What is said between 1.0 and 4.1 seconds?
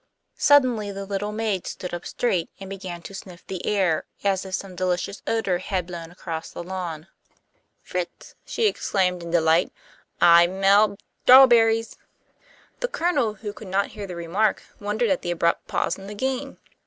little maid stood up straight, and began to sniff the air,